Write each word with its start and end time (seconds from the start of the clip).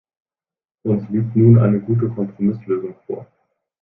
Uns 0.83 1.07
liegt 1.11 1.35
nun 1.35 1.59
eine 1.59 1.79
gute 1.79 2.09
Kompromisslösung 2.09 2.95
vor. 3.05 3.27